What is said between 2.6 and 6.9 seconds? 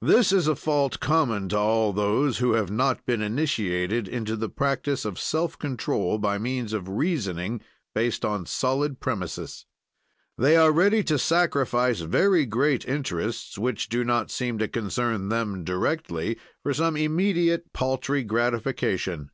not been initiated into the practise of self control by means of